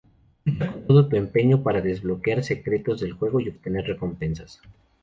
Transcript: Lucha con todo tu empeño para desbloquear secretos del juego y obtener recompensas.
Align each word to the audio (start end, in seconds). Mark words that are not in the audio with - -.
Lucha 0.45 0.71
con 0.71 0.87
todo 0.87 1.07
tu 1.09 1.15
empeño 1.15 1.61
para 1.61 1.79
desbloquear 1.79 2.43
secretos 2.43 3.01
del 3.01 3.13
juego 3.13 3.39
y 3.39 3.49
obtener 3.49 3.85
recompensas. 3.85 4.59